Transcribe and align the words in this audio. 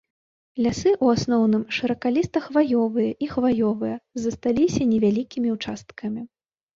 Лясы 0.65 0.87
ў 0.91 1.05
асноўным 1.17 1.63
шыракаліста-хваёвыя 1.77 3.11
і 3.25 3.27
хваёвыя, 3.33 3.95
засталіся 4.23 4.81
невялікімі 4.95 5.53
ўчасткамі. 5.57 6.25